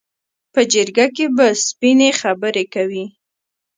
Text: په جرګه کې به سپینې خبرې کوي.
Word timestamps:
په 0.53 0.61
جرګه 0.73 1.05
کې 1.15 1.25
به 1.35 1.47
سپینې 1.65 2.09
خبرې 2.21 2.63
کوي. 2.73 3.05